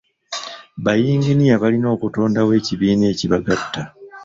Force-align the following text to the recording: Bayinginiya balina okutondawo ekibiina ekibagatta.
Bayinginiya 0.85 1.55
balina 1.63 1.87
okutondawo 1.95 2.51
ekibiina 2.59 3.05
ekibagatta. 3.13 3.81